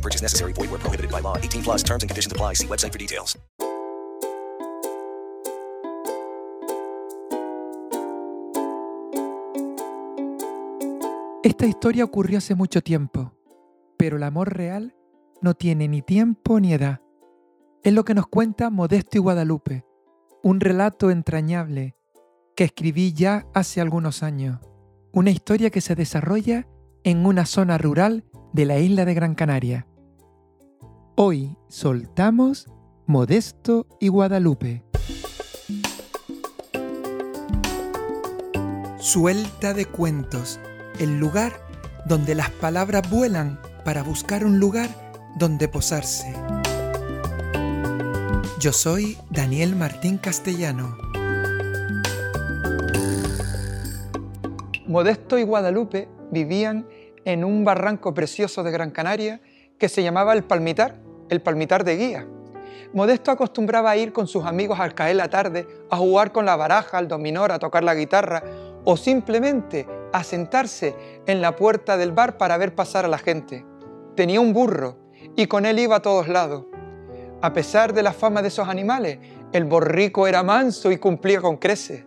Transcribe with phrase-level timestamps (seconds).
[0.00, 0.52] Purchase necessary.
[0.52, 1.36] Void where prohibited by law.
[1.36, 2.54] 18 plus terms and conditions apply.
[2.54, 3.36] See website for details.
[11.42, 13.32] Esta historia ocurrió hace mucho tiempo,
[13.96, 14.94] pero el amor real
[15.40, 17.00] no tiene ni tiempo ni edad.
[17.82, 19.84] Es lo que nos cuenta Modesto y Guadalupe,
[20.42, 21.96] un relato entrañable
[22.54, 24.60] que escribí ya hace algunos años.
[25.12, 26.68] Una historia que se desarrolla
[27.04, 29.86] en una zona rural de la isla de Gran Canaria.
[31.22, 32.66] Hoy soltamos
[33.04, 34.82] Modesto y Guadalupe.
[38.98, 40.58] Suelta de cuentos,
[40.98, 41.52] el lugar
[42.06, 44.88] donde las palabras vuelan para buscar un lugar
[45.36, 46.32] donde posarse.
[48.58, 50.96] Yo soy Daniel Martín Castellano.
[54.86, 56.88] Modesto y Guadalupe vivían
[57.26, 59.42] en un barranco precioso de Gran Canaria
[59.78, 62.26] que se llamaba el Palmitar, el Palmitar de Guía.
[62.92, 66.56] Modesto acostumbraba a ir con sus amigos al caer la tarde a jugar con la
[66.56, 68.42] baraja, al dominor, a tocar la guitarra
[68.84, 73.64] o simplemente a sentarse en la puerta del bar para ver pasar a la gente.
[74.16, 74.96] Tenía un burro
[75.36, 76.64] y con él iba a todos lados.
[77.42, 79.18] A pesar de la fama de esos animales,
[79.52, 82.04] el borrico era manso y cumplía con creces.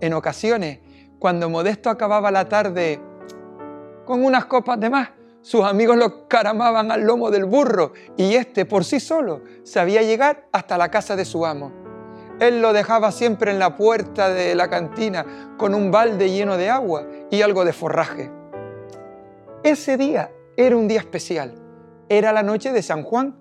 [0.00, 0.80] En ocasiones,
[1.18, 3.00] cuando Modesto acababa la tarde
[4.04, 5.10] con unas copas de más,
[5.42, 10.48] sus amigos lo caramaban al lomo del burro y éste por sí solo sabía llegar
[10.52, 11.72] hasta la casa de su amo.
[12.40, 16.70] Él lo dejaba siempre en la puerta de la cantina con un balde lleno de
[16.70, 18.30] agua y algo de forraje.
[19.64, 21.54] Ese día era un día especial.
[22.08, 23.36] Era la noche de San Juan.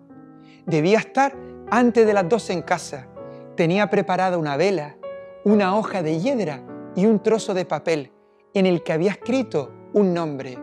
[0.66, 1.35] Debía estar
[1.69, 3.07] antes de las doce en casa.
[3.55, 4.97] Tenía preparada una vela,
[5.43, 6.61] una hoja de hiedra
[6.95, 8.11] y un trozo de papel
[8.53, 10.57] en el que había escrito un nombre,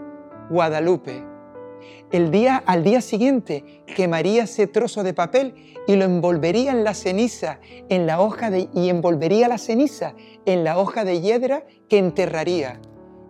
[0.50, 1.24] Guadalupe.
[2.12, 5.54] El día al día siguiente quemaría ese trozo de papel
[5.86, 10.14] y lo envolvería en la ceniza, en la hoja de y envolvería la ceniza
[10.46, 12.80] en la hoja de hiedra que enterraría.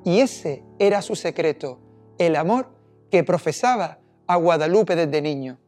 [0.04, 1.80] Y ese era su secreto,
[2.18, 2.68] el amor
[3.10, 5.58] que profesaba a Guadalupe desde niño.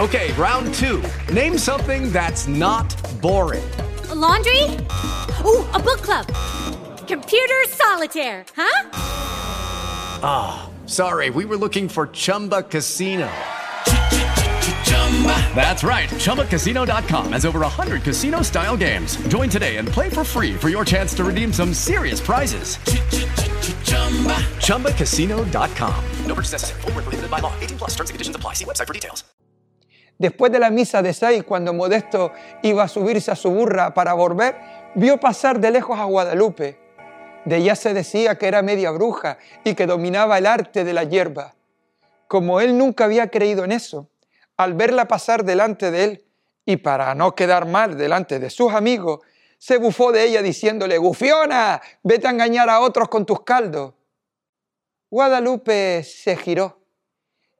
[0.00, 1.00] Okay, round two.
[1.32, 3.62] Name something that's not boring.
[4.10, 4.64] A laundry?
[5.44, 6.26] Ooh, a book club.
[7.06, 9.13] Computer solitaire, huh?
[10.26, 13.30] Ah, sorry, we were looking for Chumba Casino.
[15.54, 16.08] That's right.
[16.08, 19.16] ChumbaCasino.com has over 100 casino style games.
[19.28, 22.78] Join today and play for free for your chance to redeem some serious prizes.
[24.66, 26.04] ChumbaCasino.com.
[26.26, 26.80] No purchase necessary.
[26.82, 27.52] Where prohibited by law.
[27.60, 28.54] 18 plus terms and conditions apply.
[28.54, 29.24] See website for details.
[30.18, 32.32] Después de la misa de seis, cuando Modesto
[32.62, 34.56] iba a subirse a su burra para volver,
[34.94, 36.83] vio pasar de lejos a Guadalupe.
[37.44, 41.04] De ella se decía que era media bruja y que dominaba el arte de la
[41.04, 41.54] hierba.
[42.26, 44.08] Como él nunca había creído en eso,
[44.56, 46.24] al verla pasar delante de él
[46.64, 49.20] y para no quedar mal delante de sus amigos,
[49.58, 53.94] se bufó de ella diciéndole, Gufiona, vete a engañar a otros con tus caldos.
[55.10, 56.80] Guadalupe se giró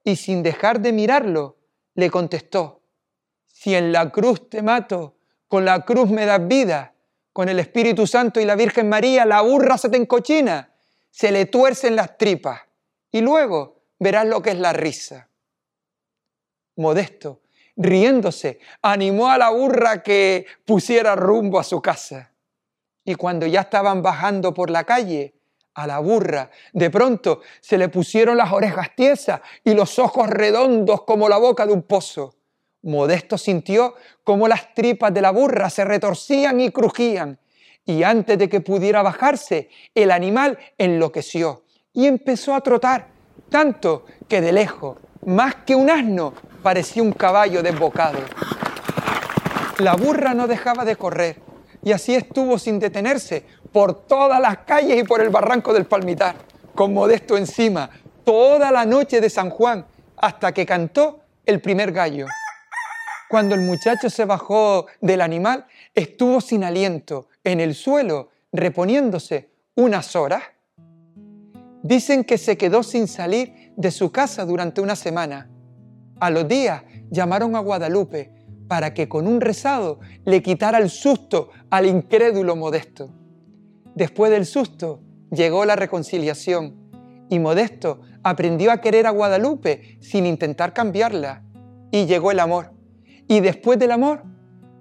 [0.03, 1.57] y sin dejar de mirarlo,
[1.95, 2.83] le contestó,
[3.47, 6.94] si en la cruz te mato, con la cruz me das vida,
[7.35, 10.73] con el Espíritu Santo y la Virgen María, la burra se te encochina,
[11.11, 12.61] se le tuercen las tripas
[13.11, 15.29] y luego verás lo que es la risa.
[16.77, 17.43] Modesto,
[17.77, 22.33] riéndose, animó a la burra que pusiera rumbo a su casa.
[23.05, 25.35] Y cuando ya estaban bajando por la calle,
[25.75, 31.03] a la burra, de pronto se le pusieron las orejas tiesas y los ojos redondos
[31.03, 32.37] como la boca de un pozo.
[32.85, 37.39] Modesto sintió cómo las tripas de la burra se retorcían y crujían,
[37.87, 43.09] y antes de que pudiera bajarse, el animal enloqueció y empezó a trotar,
[43.49, 48.19] tanto que de lejos, más que un asno, parecía un caballo desbocado.
[49.79, 51.41] La burra no dejaba de correr,
[51.83, 56.37] y así estuvo sin detenerse por todas las calles y por el barranco del Palmitar,
[56.75, 57.91] con Modesto encima,
[58.25, 59.87] toda la noche de San Juan,
[60.17, 62.27] hasta que cantó el primer gallo.
[63.29, 70.15] Cuando el muchacho se bajó del animal, estuvo sin aliento, en el suelo, reponiéndose unas
[70.15, 70.43] horas.
[71.83, 75.51] Dicen que se quedó sin salir de su casa durante una semana.
[76.21, 78.33] A los días llamaron a Guadalupe
[78.69, 83.11] para que con un rezado le quitara el susto al incrédulo Modesto.
[83.95, 85.01] Después del susto
[85.31, 86.85] llegó la reconciliación
[87.29, 91.43] y Modesto aprendió a querer a Guadalupe sin intentar cambiarla.
[91.91, 92.74] Y llegó el amor.
[93.27, 94.23] Y después del amor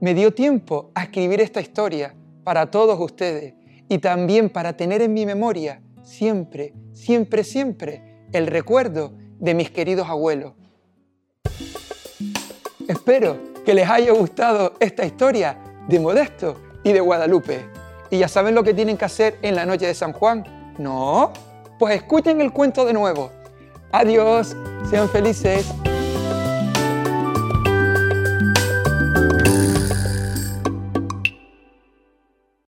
[0.01, 3.53] me dio tiempo a escribir esta historia para todos ustedes
[3.87, 10.09] y también para tener en mi memoria siempre, siempre, siempre el recuerdo de mis queridos
[10.09, 10.53] abuelos.
[12.87, 15.57] Espero que les haya gustado esta historia
[15.87, 17.65] de Modesto y de Guadalupe.
[18.09, 20.43] ¿Y ya saben lo que tienen que hacer en la noche de San Juan?
[20.77, 21.31] ¿No?
[21.79, 23.31] Pues escuchen el cuento de nuevo.
[23.91, 24.55] Adiós,
[24.89, 25.73] sean felices.